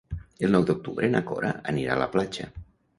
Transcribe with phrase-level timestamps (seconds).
[0.47, 2.55] El nou d'octubre na Cora anirà a la platja.